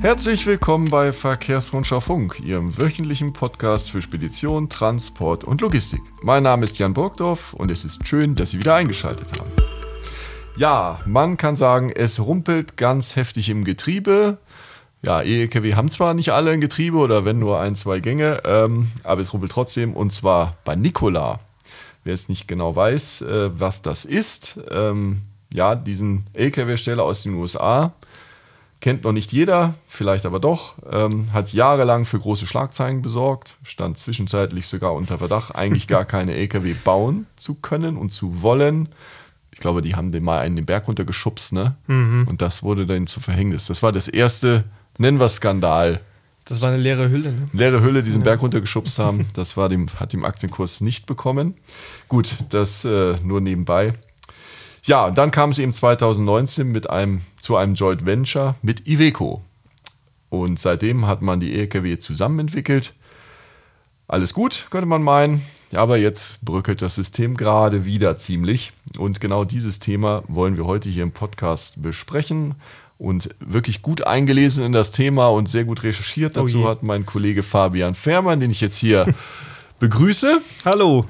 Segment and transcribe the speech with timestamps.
[0.00, 6.00] Herzlich willkommen bei Verkehrsrundschau Funk, Ihrem wöchentlichen Podcast für Spedition, Transport und Logistik.
[6.22, 9.50] Mein Name ist Jan Burgdorf und es ist schön, dass Sie wieder eingeschaltet haben.
[10.56, 14.38] Ja, man kann sagen, es rumpelt ganz heftig im Getriebe.
[15.02, 18.92] Ja, E-LKW haben zwar nicht alle ein Getriebe oder wenn nur ein, zwei Gänge, ähm,
[19.02, 21.40] aber es rumpelt trotzdem und zwar bei Nikola.
[22.04, 25.22] Wer es nicht genau weiß, äh, was das ist, ähm,
[25.52, 27.94] ja, diesen LKW-Steller aus den USA
[28.80, 33.98] kennt noch nicht jeder, vielleicht aber doch, ähm, hat jahrelang für große Schlagzeilen besorgt, stand
[33.98, 38.88] zwischenzeitlich sogar unter Verdacht, eigentlich gar keine LKW bauen zu können und zu wollen.
[39.50, 41.74] Ich glaube, die haben den mal einen den Berg runtergeschubst, ne?
[41.88, 42.28] Mhm.
[42.28, 43.66] Und das wurde dann zu Verhängnis.
[43.66, 44.64] Das war das erste,
[44.98, 46.00] nennen wir Skandal.
[46.44, 47.48] Das war eine leere Hülle, ne?
[47.52, 48.26] Leere Hülle, die diesen ja.
[48.26, 49.26] Berg runtergeschubst haben.
[49.34, 51.54] Das war dem, hat dem Aktienkurs nicht bekommen.
[52.08, 53.94] Gut, das äh, nur nebenbei.
[54.88, 59.42] Ja, dann kam es eben 2019 mit einem, zu einem Joint Venture mit Iveco.
[60.30, 62.94] Und seitdem hat man die EKW zusammen entwickelt.
[64.06, 65.42] Alles gut, könnte man meinen.
[65.74, 68.72] Aber jetzt bröckelt das System gerade wieder ziemlich.
[68.96, 72.54] Und genau dieses Thema wollen wir heute hier im Podcast besprechen.
[72.96, 76.82] Und wirklich gut eingelesen in das Thema und sehr gut recherchiert oh dazu oh hat
[76.82, 79.06] mein Kollege Fabian Fährmann, den ich jetzt hier
[79.80, 80.40] begrüße.
[80.64, 81.04] Hallo.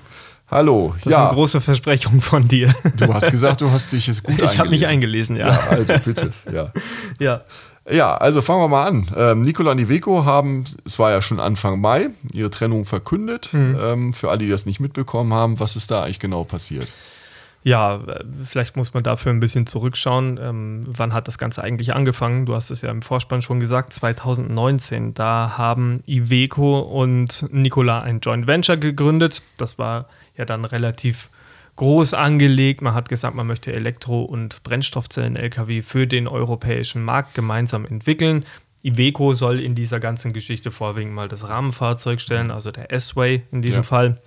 [0.50, 0.94] Hallo.
[0.96, 1.18] Das ja.
[1.18, 2.74] ist eine große Versprechung von dir.
[2.96, 4.52] Du hast gesagt, du hast dich jetzt gut eingelesen.
[4.52, 5.48] Ich habe mich eingelesen, ja.
[5.48, 5.60] ja.
[5.68, 6.72] Also bitte, ja.
[7.18, 7.42] ja.
[7.90, 9.10] Ja, also fangen wir mal an.
[9.16, 13.48] Ähm, Nicola und Iveco haben, es war ja schon Anfang Mai, ihre Trennung verkündet.
[13.52, 13.78] Mhm.
[13.80, 16.92] Ähm, für alle, die das nicht mitbekommen haben, was ist da eigentlich genau passiert?
[17.68, 18.00] Ja,
[18.46, 20.40] vielleicht muss man dafür ein bisschen zurückschauen.
[20.42, 22.46] Ähm, wann hat das Ganze eigentlich angefangen?
[22.46, 25.12] Du hast es ja im Vorspann schon gesagt, 2019.
[25.12, 29.42] Da haben Iveco und Nicola ein Joint Venture gegründet.
[29.58, 31.28] Das war ja dann relativ
[31.76, 32.80] groß angelegt.
[32.80, 38.46] Man hat gesagt, man möchte Elektro- und Brennstoffzellen-Lkw für den europäischen Markt gemeinsam entwickeln.
[38.82, 43.60] Iveco soll in dieser ganzen Geschichte vorwiegend mal das Rahmenfahrzeug stellen, also der S-Way in
[43.60, 43.82] diesem ja.
[43.82, 44.22] Fall.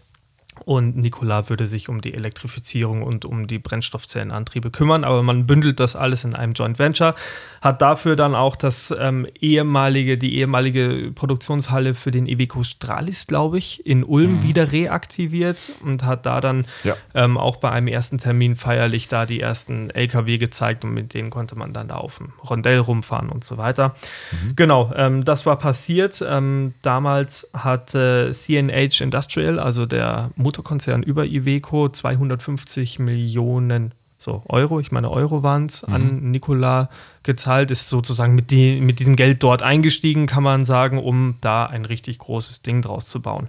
[0.65, 5.03] Und Nikola würde sich um die Elektrifizierung und um die Brennstoffzellenantriebe kümmern.
[5.03, 7.15] Aber man bündelt das alles in einem Joint Venture,
[7.61, 13.57] hat dafür dann auch das ähm, ehemalige, die ehemalige Produktionshalle für den Iveco Stralis, glaube
[13.57, 14.43] ich, in Ulm mhm.
[14.43, 16.95] wieder reaktiviert und hat da dann ja.
[17.13, 21.29] ähm, auch bei einem ersten Termin feierlich da die ersten LKW gezeigt und mit denen
[21.29, 23.95] konnte man dann da auf dem Rondell rumfahren und so weiter.
[24.31, 24.55] Mhm.
[24.55, 26.23] Genau, ähm, das war passiert.
[26.27, 34.79] Ähm, damals hat äh, CNH Industrial, also der Mutterkonzern über Iveco 250 Millionen so Euro,
[34.79, 35.93] ich meine Euro waren es, mhm.
[35.93, 36.89] an Nikola
[37.23, 41.65] gezahlt, ist sozusagen mit, die, mit diesem Geld dort eingestiegen, kann man sagen, um da
[41.65, 43.47] ein richtig großes Ding draus zu bauen.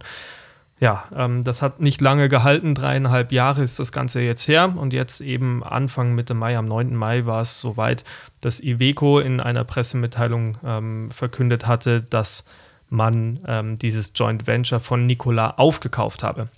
[0.81, 4.95] Ja, ähm, das hat nicht lange gehalten, dreieinhalb Jahre ist das Ganze jetzt her und
[4.95, 6.97] jetzt eben Anfang Mitte Mai, am 9.
[6.97, 8.03] Mai war es soweit,
[8.41, 12.47] dass Iveco in einer Pressemitteilung ähm, verkündet hatte, dass
[12.89, 16.49] man ähm, dieses Joint Venture von Nikola aufgekauft habe.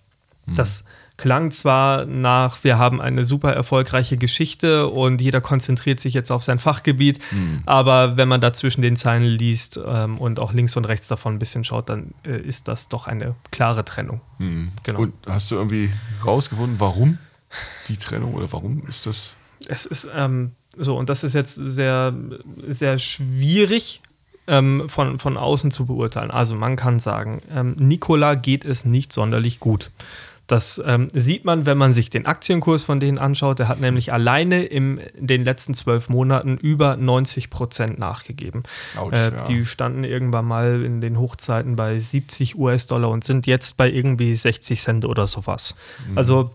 [0.46, 0.54] Mhm.
[0.56, 0.84] Das
[1.16, 6.42] klang zwar nach, wir haben eine super erfolgreiche Geschichte und jeder konzentriert sich jetzt auf
[6.42, 7.62] sein Fachgebiet, mhm.
[7.66, 11.34] aber wenn man da zwischen den Zeilen liest ähm, und auch links und rechts davon
[11.34, 14.20] ein bisschen schaut, dann äh, ist das doch eine klare Trennung.
[14.38, 14.72] Mhm.
[14.82, 15.00] Genau.
[15.00, 15.90] Und hast du irgendwie
[16.24, 17.18] rausgefunden, warum
[17.86, 19.34] die Trennung oder warum ist das?
[19.68, 22.12] Es ist ähm, so, und das ist jetzt sehr,
[22.68, 24.02] sehr schwierig
[24.46, 26.30] ähm, von, von außen zu beurteilen.
[26.30, 29.90] Also man kann sagen, ähm, Nikola geht es nicht sonderlich gut.
[30.46, 33.58] Das ähm, sieht man, wenn man sich den Aktienkurs von denen anschaut.
[33.58, 38.62] Der hat nämlich alleine im, in den letzten zwölf Monaten über 90 Prozent nachgegeben.
[38.96, 39.44] Ouch, äh, ja.
[39.44, 44.34] Die standen irgendwann mal in den Hochzeiten bei 70 US-Dollar und sind jetzt bei irgendwie
[44.34, 45.74] 60 Cent oder sowas.
[46.08, 46.18] Mhm.
[46.18, 46.54] Also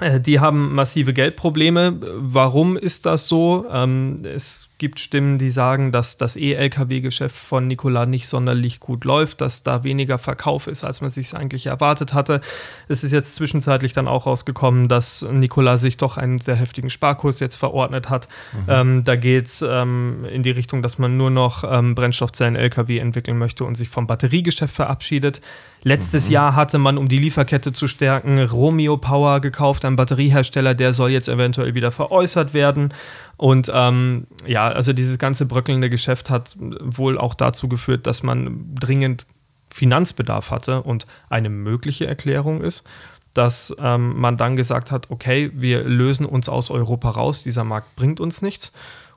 [0.00, 2.00] äh, die haben massive Geldprobleme.
[2.16, 3.66] Warum ist das so?
[3.70, 9.40] Ähm, es gibt Stimmen, die sagen, dass das E-Lkw-Geschäft von Nikola nicht sonderlich gut läuft,
[9.40, 12.42] dass da weniger Verkauf ist, als man sich eigentlich erwartet hatte.
[12.88, 17.40] Es ist jetzt zwischenzeitlich dann auch rausgekommen, dass Nikola sich doch einen sehr heftigen Sparkurs
[17.40, 18.28] jetzt verordnet hat.
[18.52, 18.64] Mhm.
[18.68, 23.38] Ähm, da geht es ähm, in die Richtung, dass man nur noch ähm, Brennstoffzellen-Lkw entwickeln
[23.38, 25.40] möchte und sich vom Batteriegeschäft verabschiedet.
[25.82, 26.32] Letztes mhm.
[26.32, 31.10] Jahr hatte man, um die Lieferkette zu stärken, Romeo Power gekauft, ein Batteriehersteller, der soll
[31.12, 32.92] jetzt eventuell wieder veräußert werden.
[33.36, 38.74] Und ähm, ja, also dieses ganze bröckelnde Geschäft hat wohl auch dazu geführt, dass man
[38.74, 39.26] dringend
[39.70, 42.86] Finanzbedarf hatte und eine mögliche Erklärung ist,
[43.34, 47.94] dass ähm, man dann gesagt hat, okay, wir lösen uns aus Europa raus, dieser Markt
[47.94, 48.72] bringt uns nichts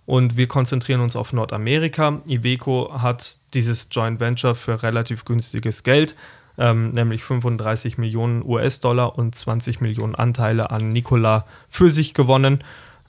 [0.05, 2.21] und wir konzentrieren uns auf Nordamerika.
[2.27, 6.15] Iveco hat dieses Joint Venture für relativ günstiges Geld,
[6.57, 12.63] ähm, nämlich 35 Millionen US-Dollar und 20 Millionen Anteile an Nikola für sich gewonnen.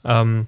[0.05, 0.47] Ähm,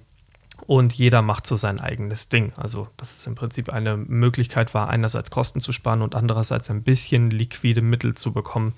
[0.65, 2.53] und jeder macht so sein eigenes Ding.
[2.55, 6.83] Also, dass es im Prinzip eine Möglichkeit war, einerseits Kosten zu sparen und andererseits ein
[6.83, 8.73] bisschen liquide Mittel zu bekommen.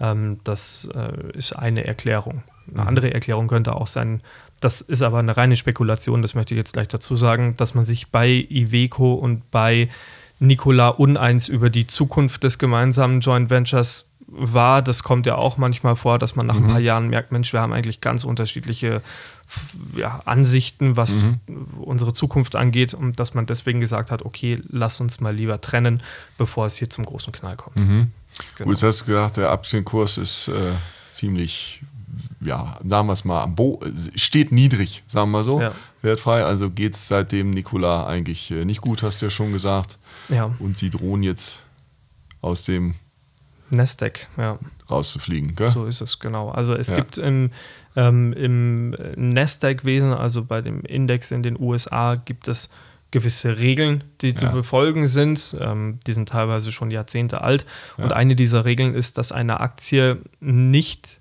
[0.00, 2.42] Ähm, das äh, ist eine Erklärung.
[2.68, 2.88] Eine mhm.
[2.88, 4.20] andere Erklärung könnte auch sein,
[4.60, 7.84] das ist aber eine reine Spekulation, das möchte ich jetzt gleich dazu sagen, dass man
[7.84, 9.90] sich bei Iveco und bei
[10.38, 14.82] Nikola uneins über die Zukunft des gemeinsamen Joint Ventures war.
[14.82, 16.64] Das kommt ja auch manchmal vor, dass man nach mhm.
[16.64, 19.02] ein paar Jahren merkt, Mensch, wir haben eigentlich ganz unterschiedliche
[19.94, 21.38] ja, Ansichten, was mhm.
[21.80, 26.02] unsere Zukunft angeht und dass man deswegen gesagt hat, okay, lass uns mal lieber trennen,
[26.38, 27.76] bevor es hier zum großen Knall kommt.
[27.76, 28.10] Mhm.
[28.56, 28.68] Genau.
[28.68, 30.72] Gut, jetzt hast du gesagt, der Aktienkurs ist äh,
[31.12, 31.82] ziemlich,
[32.40, 33.80] ja, sagen wir es mal, am Bo
[34.16, 35.72] steht niedrig, sagen wir so, ja.
[36.02, 36.44] wertfrei.
[36.44, 39.98] Also geht es seitdem Nikola eigentlich äh, nicht gut, hast du ja schon gesagt.
[40.28, 40.50] Ja.
[40.58, 41.62] Und sie drohen jetzt
[42.40, 42.94] aus dem
[43.74, 44.58] Nasdaq, ja.
[44.90, 45.70] Rauszufliegen, gell?
[45.70, 46.50] So ist es, genau.
[46.50, 46.96] Also es ja.
[46.96, 47.50] gibt im,
[47.96, 52.70] ähm, im Nasdaq-Wesen, also bei dem Index in den USA, gibt es
[53.10, 54.34] gewisse Regeln, die ja.
[54.34, 55.56] zu befolgen sind.
[55.60, 57.64] Ähm, die sind teilweise schon Jahrzehnte alt.
[57.96, 58.04] Ja.
[58.04, 61.20] Und eine dieser Regeln ist, dass eine Aktie nicht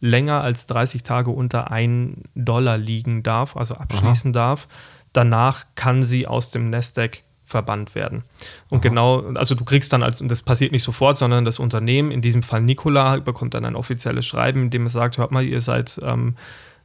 [0.00, 4.46] länger als 30 Tage unter 1 Dollar liegen darf, also abschließen Aha.
[4.46, 4.68] darf.
[5.12, 7.22] Danach kann sie aus dem Nasdaq
[7.54, 8.24] verbannt werden.
[8.68, 8.88] Und Aha.
[8.88, 12.20] genau, also du kriegst dann, als, und das passiert nicht sofort, sondern das Unternehmen, in
[12.20, 15.60] diesem Fall Nikola, bekommt dann ein offizielles Schreiben, in dem es sagt, hört mal, ihr
[15.60, 16.34] seid, ähm,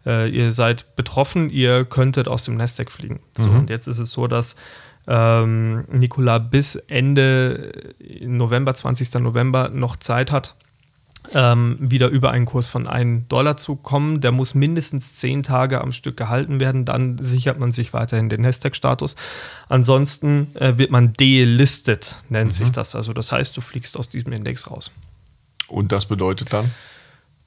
[0.06, 3.19] äh, ihr seid betroffen, ihr könntet aus dem Nasdaq fliegen.
[3.36, 3.60] So, mhm.
[3.62, 4.56] und jetzt ist es so, dass
[5.07, 9.12] ähm, Nikola bis Ende November, 20.
[9.16, 10.54] November noch Zeit hat,
[11.33, 14.21] ähm, wieder über einen Kurs von 1 Dollar zu kommen.
[14.21, 16.86] Der muss mindestens 10 Tage am Stück gehalten werden.
[16.86, 19.16] Dann sichert man sich weiterhin den Hashtag-Status.
[19.68, 22.56] Ansonsten äh, wird man delistet, nennt mhm.
[22.56, 22.95] sich das.
[22.95, 24.92] Also das heißt, du fliegst aus diesem Index raus.
[25.68, 26.71] Und das bedeutet dann?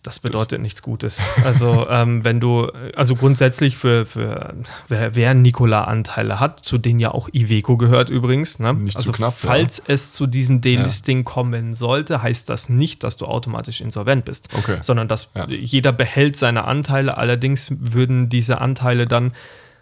[0.02, 1.22] Das bedeutet nichts Gutes.
[1.44, 2.66] Also, ähm, wenn du,
[2.96, 4.54] also grundsätzlich für, für
[4.88, 8.74] wer, wer Nikola-Anteile hat, zu denen ja auch Iveco gehört übrigens, ne?
[8.74, 9.94] Nicht also, knapp, falls ja.
[9.94, 11.22] es zu diesem Delisting ja.
[11.22, 14.78] kommen sollte, heißt das nicht, dass du automatisch insolvent bist, okay.
[14.80, 15.46] sondern dass ja.
[15.48, 17.16] jeder behält seine Anteile.
[17.16, 19.32] Allerdings würden diese Anteile dann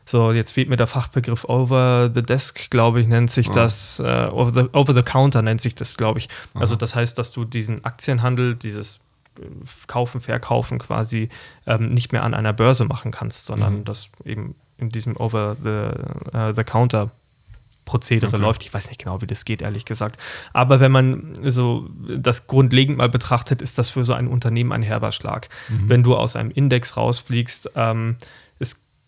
[0.04, 4.00] so, jetzt fehlt mir der Fachbegriff Over the Desk, glaube ich, nennt sich das.
[4.00, 6.28] Äh, over, the, over the Counter nennt sich das, glaube ich.
[6.52, 8.98] Also das heißt, dass du diesen Aktienhandel, dieses
[9.86, 11.28] Kaufen, Verkaufen quasi
[11.66, 13.84] ähm, nicht mehr an einer Börse machen kannst, sondern mhm.
[13.84, 17.10] das eben in diesem Over-the-Counter uh,
[17.84, 18.42] Prozedere okay.
[18.42, 18.62] läuft.
[18.62, 20.16] Ich weiß nicht genau, wie das geht, ehrlich gesagt.
[20.52, 24.82] Aber wenn man so das grundlegend mal betrachtet, ist das für so ein Unternehmen ein
[24.82, 25.48] herber Schlag.
[25.68, 25.88] Mhm.
[25.88, 28.16] Wenn du aus einem Index rausfliegst, ähm,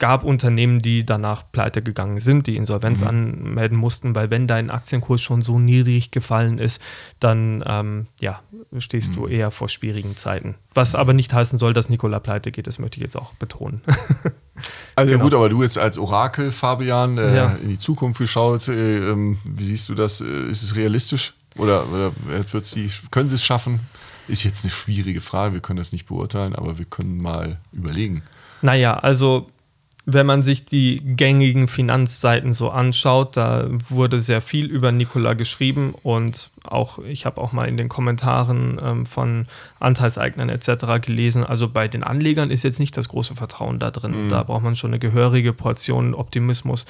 [0.02, 3.06] gab Unternehmen, die danach pleite gegangen sind, die Insolvenz mhm.
[3.06, 6.82] anmelden mussten, weil wenn dein Aktienkurs schon so niedrig gefallen ist,
[7.20, 8.40] dann ähm, ja,
[8.78, 9.14] stehst mhm.
[9.14, 10.56] du eher vor schwierigen Zeiten.
[10.74, 13.80] Was aber nicht heißen soll, dass Nikola pleite geht, das möchte ich jetzt auch betonen.
[14.96, 15.22] also genau.
[15.22, 17.56] gut, aber du jetzt als Orakel, Fabian, äh, ja.
[17.62, 20.20] in die Zukunft geschaut, äh, ähm, wie siehst du das?
[20.20, 21.32] Äh, ist es realistisch?
[21.56, 22.10] Oder, oder
[22.74, 23.78] die, können sie es schaffen?
[24.26, 28.24] Ist jetzt eine schwierige Frage, wir können das nicht beurteilen, aber wir können mal überlegen.
[28.62, 29.46] Naja, also
[30.04, 35.94] wenn man sich die gängigen Finanzseiten so anschaut, da wurde sehr viel über Nikola geschrieben
[36.02, 39.46] und auch ich habe auch mal in den Kommentaren ähm, von
[39.78, 41.00] Anteilseignern etc.
[41.00, 41.44] gelesen.
[41.44, 44.24] Also bei den Anlegern ist jetzt nicht das große Vertrauen da drin.
[44.24, 44.28] Mhm.
[44.28, 46.86] Da braucht man schon eine gehörige Portion Optimismus,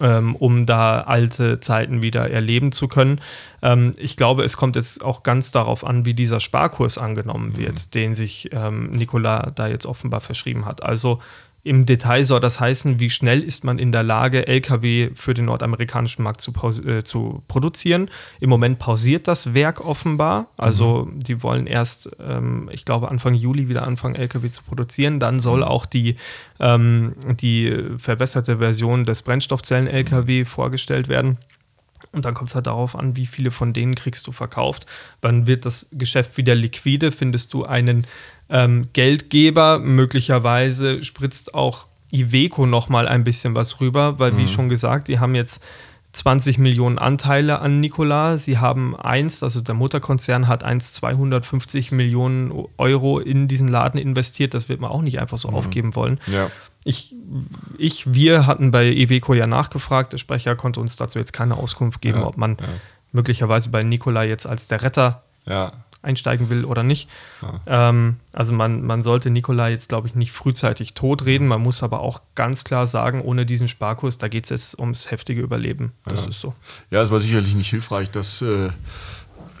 [0.00, 3.20] ähm, um da alte Zeiten wieder erleben zu können.
[3.62, 7.86] Ähm, ich glaube, es kommt jetzt auch ganz darauf an, wie dieser Sparkurs angenommen wird,
[7.86, 7.90] mhm.
[7.94, 10.82] den sich ähm, Nikola da jetzt offenbar verschrieben hat.
[10.82, 11.20] Also
[11.68, 15.44] im Detail soll das heißen, wie schnell ist man in der Lage, Lkw für den
[15.44, 16.52] nordamerikanischen Markt zu,
[16.86, 18.10] äh, zu produzieren.
[18.40, 20.46] Im Moment pausiert das Werk offenbar.
[20.56, 21.20] Also mhm.
[21.20, 25.20] die wollen erst, ähm, ich glaube, Anfang Juli wieder anfangen, Lkw zu produzieren.
[25.20, 25.64] Dann soll mhm.
[25.64, 26.16] auch die,
[26.58, 31.36] ähm, die verbesserte Version des Brennstoffzellen-Lkw vorgestellt werden.
[32.12, 34.86] Und dann kommt es halt darauf an, wie viele von denen kriegst du verkauft.
[35.20, 37.12] Wann wird das Geschäft wieder liquide?
[37.12, 38.06] Findest du einen
[38.48, 39.78] ähm, Geldgeber.
[39.78, 44.38] Möglicherweise spritzt auch Iveco noch mal ein bisschen was rüber, weil, mhm.
[44.38, 45.62] wie schon gesagt, die haben jetzt
[46.18, 48.38] 20 Millionen Anteile an Nikola.
[48.38, 54.52] Sie haben eins, also der Mutterkonzern hat eins 250 Millionen Euro in diesen Laden investiert.
[54.52, 55.54] Das wird man auch nicht einfach so mhm.
[55.54, 56.20] aufgeben wollen.
[56.26, 56.50] Ja.
[56.84, 57.14] Ich,
[57.76, 60.12] ich, wir hatten bei Iveco ja nachgefragt.
[60.12, 62.26] Der Sprecher konnte uns dazu jetzt keine Auskunft geben, ja.
[62.26, 62.66] ob man ja.
[63.12, 65.72] möglicherweise bei Nikola jetzt als der Retter ja
[66.02, 67.08] einsteigen will oder nicht.
[67.42, 67.88] Ja.
[67.90, 71.46] Ähm, also man, man sollte Nikola jetzt, glaube ich, nicht frühzeitig totreden.
[71.46, 75.10] Man muss aber auch ganz klar sagen, ohne diesen Sparkurs, da geht es jetzt ums
[75.10, 75.92] heftige Überleben.
[76.04, 76.28] Das ja.
[76.28, 76.54] ist so.
[76.90, 78.70] Ja, es war sicherlich nicht hilfreich, dass äh,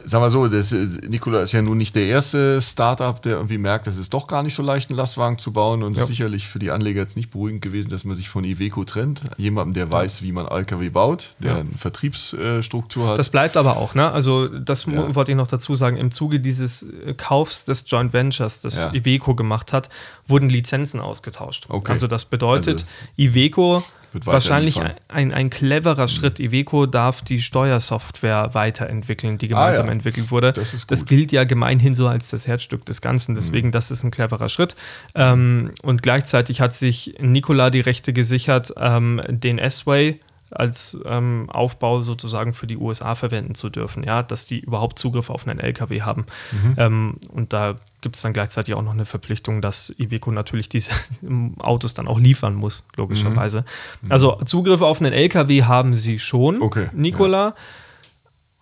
[0.08, 3.86] Sagen wir so, das, Nikola ist ja nun nicht der erste Startup, der irgendwie merkt,
[3.86, 5.82] es ist doch gar nicht so leicht, einen Lastwagen zu bauen.
[5.82, 6.02] Und es Ja.
[6.04, 9.20] ist sicherlich für die Anleger jetzt nicht beruhigend gewesen, dass man sich von Iveco trennt.
[9.36, 11.58] Jemandem, der weiß, wie man LKW baut, der Ja.
[11.58, 13.18] eine Vertriebsstruktur hat.
[13.18, 14.10] Das bleibt aber auch, ne?
[14.10, 15.14] Also, das Ja.
[15.14, 15.96] wollte ich noch dazu sagen.
[15.98, 18.88] Im Zuge dieses äh, Kaufs des Joint Ventures, das.
[18.92, 19.88] Iveco gemacht hat,
[20.26, 21.66] wurden Lizenzen ausgetauscht.
[21.68, 21.92] Okay.
[21.92, 22.86] Also, das bedeutet, Also,
[23.18, 23.82] Iveco
[24.26, 26.40] wird wahrscheinlich ein, ein, ein cleverer Schritt.
[26.40, 29.92] Iveco darf die Steuersoftware weiterentwickeln, die gemeinsam Ah, ja.
[29.92, 30.52] entwickelt wurde.
[30.52, 33.32] Das das gilt ja gemeinhin so als das Herzstück des Ganzen.
[33.32, 33.36] Mhm.
[33.36, 34.76] Deswegen, das ist ein cleverer Schritt.
[35.14, 40.20] Ähm, und gleichzeitig hat sich Nikola die Rechte gesichert, ähm, den S-Way
[40.50, 45.30] als ähm, Aufbau sozusagen für die USA verwenden zu dürfen, ja, dass die überhaupt Zugriff
[45.30, 46.26] auf einen LKW haben.
[46.52, 46.74] Mhm.
[46.76, 50.92] Ähm, und da gibt es dann gleichzeitig auch noch eine Verpflichtung, dass Iveco natürlich diese
[51.58, 53.64] Autos dann auch liefern muss, logischerweise.
[54.08, 56.62] Also Zugriff auf einen LKW haben sie schon, Mhm.
[56.62, 57.54] Okay, Nikola.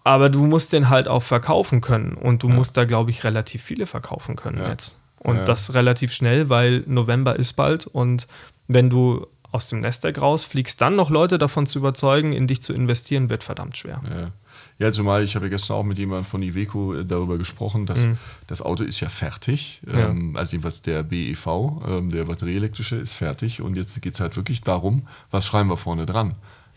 [0.05, 2.15] Aber du musst den halt auch verkaufen können.
[2.15, 4.69] Und du musst da, glaube ich, relativ viele verkaufen können Ja.
[4.69, 4.99] jetzt.
[5.19, 5.45] Und Ja.
[5.45, 7.87] das relativ schnell, weil November ist bald.
[7.89, 8.29] Und
[8.69, 12.73] wenn du aus dem Nestec rausfliegst, dann noch Leute davon zu überzeugen, in dich zu
[12.73, 14.01] investieren, wird verdammt schwer.
[14.09, 14.31] Ja.
[14.79, 18.07] Ja, zumal ich habe ja gestern auch mit jemandem von Iveco äh, darüber gesprochen, dass
[18.47, 19.81] das Auto ist ja fertig.
[19.87, 19.99] Mhm.
[19.99, 20.09] Ja.
[20.09, 21.47] Ähm, also jedenfalls der BEV,
[21.87, 23.63] ähm, der batterieelektrische, ist fertig.
[23.63, 26.35] Und jetzt geht es halt wirklich darum, was schreiben wir vorne dran?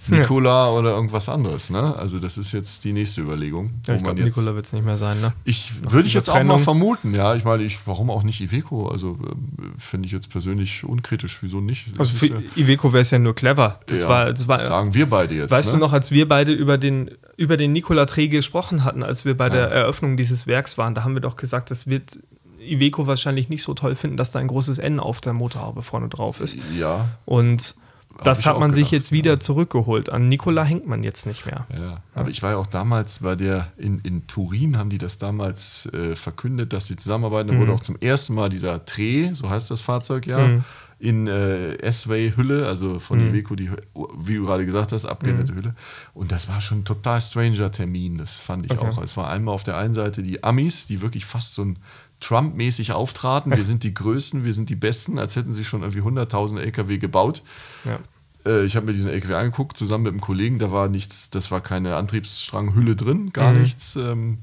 [0.07, 1.95] Nikola oder irgendwas anderes, ne?
[1.95, 3.71] Also das ist jetzt die nächste Überlegung.
[3.85, 5.33] Ja, ich glaube, Nikola wird es nicht mehr sein, ne?
[5.43, 6.59] Ich würde ich jetzt auch mal Trennung.
[6.59, 7.35] vermuten, ja.
[7.35, 8.87] Ich meine, ich, warum auch nicht Iveco?
[8.87, 11.39] Also ähm, finde ich jetzt persönlich unkritisch.
[11.41, 11.91] Wieso nicht?
[11.91, 13.79] Das Also für ja- Iveco wäre es ja nur clever.
[13.87, 15.51] Das ja, war, das war, sagen wir beide jetzt.
[15.51, 15.79] Weißt ne?
[15.79, 19.35] du noch, als wir beide über den, über den Nikola Dreh gesprochen hatten, als wir
[19.37, 22.19] bei der Eröffnung dieses Werks waren, da haben wir doch gesagt, das wird
[22.61, 26.09] Iveco wahrscheinlich nicht so toll finden, dass da ein großes N auf der Motorhaube vorne
[26.09, 26.57] drauf ist.
[26.77, 27.75] Ja, Und
[28.23, 29.39] das hat man sich gedacht, jetzt wieder ja.
[29.39, 30.09] zurückgeholt.
[30.09, 31.65] An Nikola hängt man jetzt nicht mehr.
[31.73, 35.17] Ja, aber ich war ja auch damals bei der, in, in Turin haben die das
[35.17, 37.49] damals äh, verkündet, dass sie zusammenarbeiten.
[37.49, 40.63] Da wurde auch zum ersten Mal dieser Tre, so heißt das Fahrzeug ja, Mhm.
[40.99, 43.71] in äh, S-Way-Hülle, also von Iveco, die,
[44.19, 45.75] wie du gerade gesagt hast, abgeänderte Hülle.
[46.13, 48.85] Und das war schon ein total stranger Termin, das fand ich Okay.
[48.85, 49.01] auch.
[49.01, 51.79] Es war einmal auf der einen Seite die Amis, die wirklich fast so ein
[52.19, 53.55] Trump-mäßig auftraten.
[53.55, 56.97] Wir sind die Größten, wir sind die Besten, als hätten sie schon irgendwie 100.000 LKW
[56.97, 57.41] gebaut.
[57.85, 57.99] Ja.
[58.45, 60.59] Äh, ich habe mir diesen LKW angeguckt, zusammen mit einem Kollegen.
[60.59, 63.61] Da war nichts, das war keine Antriebsstranghülle drin, gar Mhm.
[63.61, 63.95] nichts.
[63.95, 64.39] Ähm,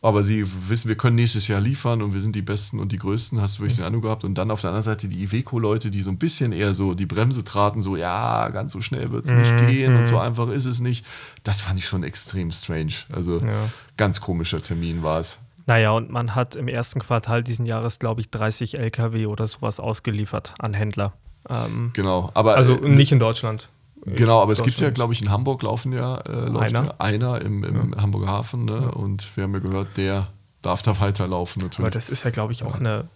[0.00, 2.98] aber sie wissen, wir können nächstes Jahr liefern und wir sind die Besten und die
[2.98, 4.22] Größten, hast du wirklich den Eindruck gehabt.
[4.22, 7.06] Und dann auf der anderen Seite die Iveco-Leute, die so ein bisschen eher so die
[7.06, 9.66] Bremse traten, so, ja, ganz so schnell wird es nicht Mhm.
[9.66, 11.06] gehen und so einfach ist es nicht.
[11.42, 12.92] Das fand ich schon extrem strange.
[13.12, 13.70] Also Ja.
[13.96, 15.38] ganz komischer Termin war es.
[15.66, 19.80] Naja, und man hat im ersten Quartal diesen Jahres, glaube ich, 30 LKW oder sowas
[19.80, 21.14] ausgeliefert an Händler.
[21.48, 22.30] Ähm, Genau.
[22.34, 23.68] Aber, also äh, nicht in Deutschland.
[24.06, 26.84] Genau, aber es gibt ja, glaube ich, in Hamburg laufen ja, äh, läuft Einer.
[26.88, 28.66] ja einer im, im Hamburger Hafen.
[28.66, 28.90] Ne?
[28.90, 30.26] Und wir haben ja gehört, der
[30.60, 31.92] darf da weiterlaufen Aber natürlich.
[31.92, 33.08] das ist ja, glaube ich, auch eine.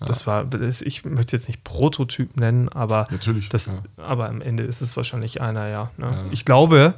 [0.00, 3.74] Das war, das, ich möchte es jetzt nicht Prototyp nennen, aber Natürlich, das, ja.
[3.98, 5.92] aber am Ende ist es wahrscheinlich einer, ja.
[5.96, 6.06] Ne?
[6.06, 6.24] Ja.
[6.32, 6.94] Ich glaube,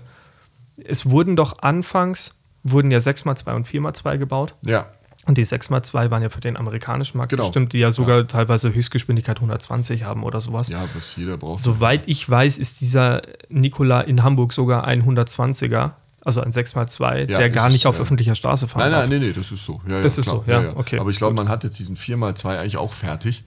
[0.82, 4.54] es wurden doch anfangs wurden ja 6x2 und 4x2 gebaut.
[4.66, 4.86] ja,
[5.26, 7.44] Und die 6x2 waren ja für den amerikanischen Markt Genau.
[7.44, 10.68] bestimmt, die ja sogar teilweise Höchstgeschwindigkeit 120 haben oder sowas.
[10.68, 11.60] ja, was jeder braucht.
[11.62, 15.92] Soweit ich weiß, ist dieser Nikola in Hamburg sogar ein 120er,
[16.24, 18.02] also ein 6x2, Ja, der ist gar nicht auf ja.
[18.02, 19.08] öffentlicher Straße fahren Nein, darf.
[19.08, 19.80] nein, nee, nee, das ist so.
[19.86, 22.76] Ja, Das ist so, ja, okay, Aber ich glaube, man hat jetzt diesen 4x2 eigentlich
[22.78, 23.44] auch fertig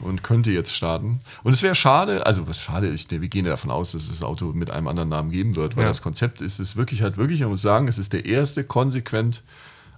[0.00, 1.20] und könnte jetzt starten.
[1.42, 4.10] Und es wäre schade, also was schade ist, wir gehen ja davon aus, dass es
[4.10, 7.16] das Auto mit einem anderen Namen geben wird, weil das Konzept ist es wirklich halt
[7.16, 9.42] wirklich, man muss sagen, es ist der erste konsequent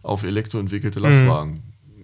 [0.03, 1.63] auf Elektro entwickelte Lastwagen.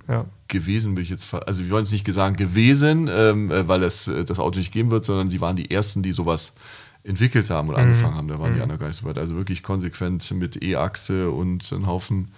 [0.09, 0.27] Ja.
[0.49, 4.09] gewesen, will ich jetzt, also wir wollen es nicht sagen gewesen, ähm, äh, weil es
[4.09, 6.55] äh, das Auto nicht geben wird, sondern sie waren die ersten, die sowas
[7.05, 8.29] entwickelt haben oder angefangen haben.
[8.29, 9.19] Da waren die anderen gar nicht so weit.
[9.19, 12.33] Also wirklich konsequent mit E-Achse und ein Haufen,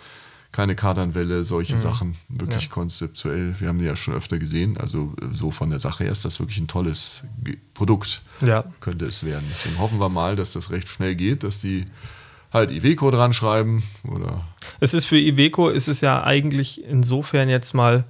[0.52, 2.14] keine Kardanwelle, solche Sachen.
[2.28, 2.70] Wirklich Ja.
[2.70, 3.56] konzeptuell.
[3.58, 4.76] Wir haben die ja schon öfter gesehen.
[4.78, 8.64] Also äh, so von der Sache her ist das wirklich ein tolles Ge- Produkt, ja.
[8.80, 9.44] könnte es werden.
[9.50, 11.86] Deswegen hoffen wir mal, dass das recht schnell geht, dass die
[12.52, 14.44] halt Iveco dran schreiben oder
[14.78, 18.04] Es ist für Iveco ist es ja eigentlich insofern jetzt mal,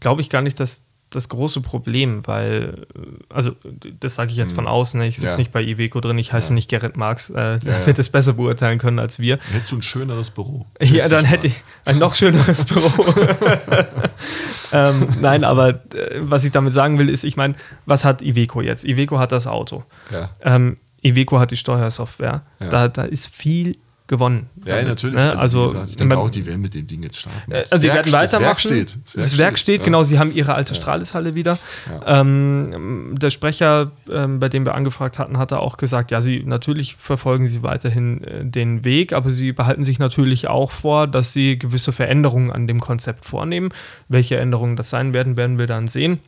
[0.00, 3.00] glaube ich, gar nicht das, das große Problem, weil, äh,
[3.34, 3.52] also
[4.00, 5.08] das sage ich jetzt von außen, ne?
[5.08, 5.28] ich sitze.
[5.32, 5.36] Ja.
[5.36, 6.54] nicht bei Iveco drin, ich heiße Ja.
[6.54, 9.38] nicht Gerrit Marx, äh, der Ja, wird es besser beurteilen können als wir.
[9.52, 10.66] hättest du ein schöneres Büro.
[10.82, 12.90] Ja, dann hätte ich ein noch schöneres Büro.
[14.72, 17.54] ähm, nein, aber äh, was ich damit sagen will, ist, ich meine,
[17.86, 18.84] was hat Iveco jetzt?
[18.84, 19.84] Iveco hat das Auto.
[20.10, 20.30] Ja.
[20.42, 22.42] Ähm, Iveco hat die Steuersoftware.
[22.58, 23.78] Da, da ist viel
[24.10, 24.50] gewonnen.
[24.66, 25.16] Ja, damit, natürlich.
[25.16, 25.38] Ne?
[25.38, 27.50] Also, gesagt, ich denke man- auch, die werden mit dem Ding jetzt starten.
[27.52, 28.30] äh, Also die werden weitermachen.
[28.30, 28.98] Das Werk steht.
[29.14, 29.84] Das Werk steht, ja.
[29.86, 30.02] genau.
[30.02, 31.58] Sie haben ihre alte Strahleshalle wieder.
[32.04, 36.96] Ähm, der Sprecher, ähm, bei dem wir angefragt hatten, hatte auch gesagt, ja, sie natürlich
[36.96, 41.58] verfolgen sie weiterhin äh, den Weg, aber sie behalten sich natürlich auch vor, dass sie
[41.58, 43.70] gewisse Veränderungen an dem Konzept vornehmen.
[44.08, 46.18] Welche Änderungen das sein werden, werden wir dann sehen.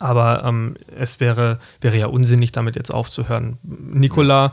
[0.00, 3.58] Aber ähm, es wäre, wäre ja unsinnig, damit jetzt aufzuhören.
[3.62, 4.52] Nikola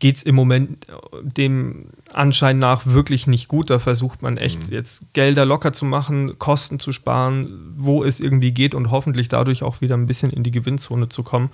[0.00, 0.92] geht es im Moment äh,
[1.22, 3.70] dem Anschein nach wirklich nicht gut.
[3.70, 8.50] Da versucht man echt jetzt Gelder locker zu machen, Kosten zu sparen, wo es irgendwie
[8.50, 11.50] geht und hoffentlich dadurch auch wieder ein bisschen in die Gewinnzone zu kommen.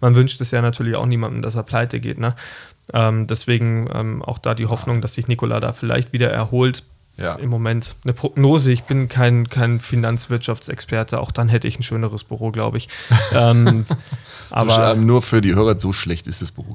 [0.00, 2.18] Man wünscht es ja natürlich auch niemandem, dass er pleite geht.
[2.18, 2.34] Ne?
[2.92, 6.82] Ähm, deswegen ähm, auch da die Hoffnung, dass sich Nikola da vielleicht wieder erholt.
[7.16, 7.34] Ja.
[7.34, 8.72] Im Moment eine Prognose.
[8.72, 11.20] Ich bin kein, kein Finanzwirtschaftsexperte.
[11.20, 12.88] Auch dann hätte ich ein schöneres Büro, glaube ich.
[13.34, 13.84] ähm,
[14.48, 16.74] Aber ähm, nur für die Hörer, so schlecht ist das Büro.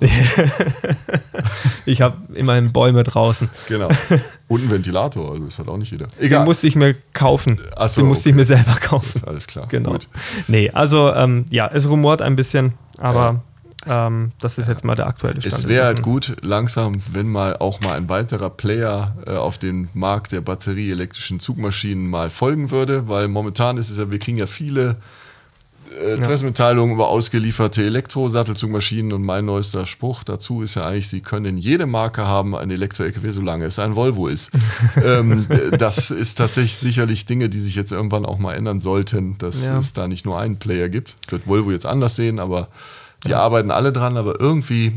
[1.85, 3.49] ich habe immerhin Bäume draußen.
[3.67, 3.89] genau.
[4.47, 6.05] Und ein Ventilator, also das hat auch nicht jeder.
[6.21, 7.59] Den musste ich mir kaufen.
[7.75, 9.23] Ach so, Den musste ich mir selber kaufen.
[9.25, 9.67] Alles klar.
[9.69, 9.93] Genau.
[9.93, 10.07] Gut.
[10.47, 13.41] Nee, also ähm, ja, es rumort ein bisschen, aber
[13.87, 15.53] ähm, das ist jetzt mal der aktuelle Stand.
[15.53, 19.89] Es wäre halt gut, langsam, wenn mal auch mal ein weiterer Player äh, auf den
[19.93, 24.47] Markt der batterieelektrischen Zugmaschinen mal folgen würde, weil momentan ist es ja, wir kriegen ja
[24.47, 24.97] viele
[26.01, 31.57] äh, Pressemitteilungen über ausgelieferte Elektro-Sattelzugmaschinen und mein neuester Spruch dazu ist ja eigentlich, Sie können
[31.57, 34.49] jede Marke haben, ein Elektro-LKW, solange es ein Volvo ist.
[35.03, 39.37] ähm, äh, das ist tatsächlich sicherlich Dinge, die sich jetzt irgendwann auch mal ändern sollten,
[39.37, 39.77] dass Ja.
[39.77, 41.15] es da nicht nur einen Player gibt.
[41.29, 42.67] Wird Volvo jetzt anders sehen, aber
[43.25, 44.93] die arbeiten alle dran, aber irgendwie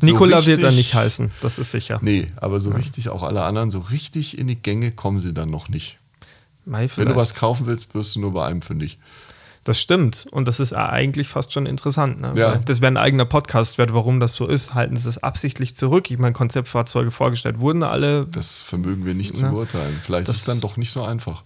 [0.00, 1.98] so Nikola wird er nicht heißen, das ist sicher.
[2.02, 5.50] Nee, aber so richtig, auch alle anderen, so richtig in die Gänge kommen sie dann
[5.50, 5.98] noch nicht.
[6.64, 8.98] Mai Wenn du was kaufen willst, wirst du nur bei einem fündig.
[9.64, 10.26] Das stimmt.
[10.30, 12.20] Und das ist eigentlich fast schon interessant.
[12.20, 12.32] Ne?
[12.36, 12.56] Ja.
[12.56, 14.72] Das wäre ein eigener Podcast wert, warum das so ist.
[14.74, 16.10] Halten sie es absichtlich zurück?
[16.10, 18.26] Ich meine, Konzeptfahrzeuge vorgestellt wurden alle.
[18.26, 20.00] Das vermögen wir nicht zu Na, beurteilen.
[20.02, 21.44] Vielleicht das- ist es dann doch nicht so einfach.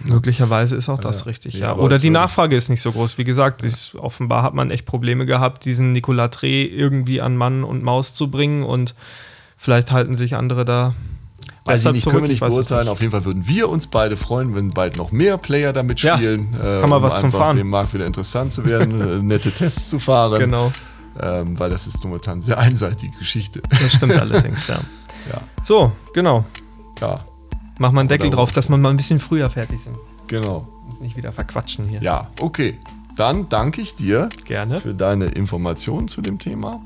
[0.00, 1.24] Möglicherweise ist auch das Ja.
[1.26, 1.74] richtig, Ja, ja.
[1.76, 3.16] Oder die Nachfrage ist nicht so groß.
[3.18, 7.64] Wie gesagt, ist, offenbar hat man echt Probleme gehabt, diesen Nikola Tre irgendwie an Mann
[7.64, 8.94] und Maus zu bringen und
[9.56, 10.94] vielleicht halten sich andere da
[11.66, 12.14] Weiß ich nicht, zurück.
[12.16, 12.82] können wir nicht beurteilen.
[12.82, 12.90] nicht.
[12.90, 16.18] Auf jeden Fall würden wir uns beide freuen, wenn bald noch mehr Player damit Ja,
[16.18, 16.52] spielen.
[16.54, 17.56] äh, kann man um was zum Fahren.
[17.56, 20.40] dem Markt wieder interessant zu werden, äh, nette Tests zu fahren.
[20.40, 20.72] Genau,
[21.22, 23.62] Ähm, weil das ist momentan eine sehr einseitige Geschichte.
[23.70, 24.80] das stimmt allerdings, ja.
[25.32, 26.44] Ja, So, genau.
[27.00, 27.20] ja,
[27.78, 29.96] Mach mal einen Deckel drauf, dass wir mal ein bisschen früher fertig sind.
[30.26, 30.66] genau.
[30.86, 32.02] Uns nicht wieder verquatschen hier.
[32.02, 32.78] Ja, okay.
[33.16, 34.80] Dann danke ich dir Gerne.
[34.80, 36.82] für deine Informationen zu dem Thema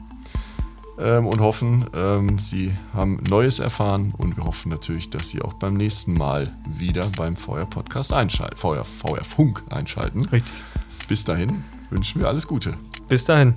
[0.98, 5.54] ähm, und hoffen, ähm, Sie haben Neues erfahren und wir hoffen natürlich, dass Sie auch
[5.54, 10.24] beim nächsten Mal wieder beim Feuer-Podcast einschalten, Feuer, Feuerfunk einschalten.
[10.26, 10.52] Richtig.
[11.08, 12.74] Bis dahin wünschen wir alles Gute.
[13.08, 13.54] Bis dahin.